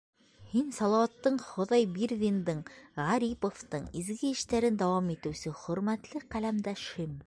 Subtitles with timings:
[0.53, 2.63] Һин Салауаттың, Хоҙайбирҙиндың,
[3.01, 7.19] Ғариповтың изге эштәрен дауам итеүсе, хөрмәтле ҡәләмдәшем!